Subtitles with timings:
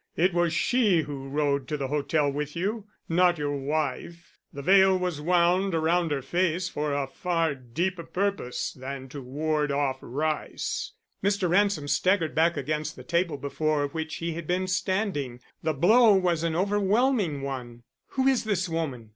[0.17, 4.35] It was she who rode to the hotel with you; not your wife.
[4.51, 9.71] The veil was wound around her face for a far deeper purpose than to ward
[9.71, 10.93] off rice."
[11.23, 11.47] Mr.
[11.47, 15.39] Ransom staggered back against the table before which he had been standing.
[15.61, 17.83] The blow was an overwhelming one.
[18.07, 19.09] "Who is this woman?"